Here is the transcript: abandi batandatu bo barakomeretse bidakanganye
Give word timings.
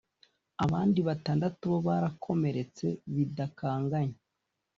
abandi 0.63 0.99
batandatu 1.07 1.63
bo 1.71 1.79
barakomeretse 1.87 2.87
bidakanganye 3.15 4.17